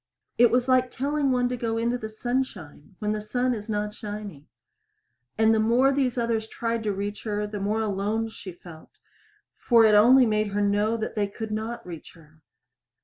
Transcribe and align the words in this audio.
It 0.39 0.49
was 0.49 0.67
like 0.67 0.89
telling 0.89 1.29
one 1.31 1.47
to 1.49 1.55
go 1.55 1.77
into 1.77 1.95
the 1.95 2.09
sunshine 2.09 2.95
when 2.97 3.11
the 3.11 3.21
sun 3.21 3.53
is 3.53 3.69
not 3.69 3.93
shining. 3.93 4.47
And 5.37 5.53
the 5.53 5.59
more 5.59 5.91
these 5.91 6.17
others 6.17 6.47
tried 6.47 6.81
to 6.85 6.91
reach 6.91 7.21
her, 7.25 7.45
the 7.45 7.59
more 7.59 7.81
alone 7.81 8.29
she 8.29 8.51
felt, 8.51 8.97
for 9.55 9.85
it 9.85 9.93
only 9.93 10.25
made 10.25 10.47
her 10.53 10.61
know 10.61 10.97
they 10.97 11.27
could 11.27 11.51
not 11.51 11.85
reach 11.85 12.13
her. 12.13 12.41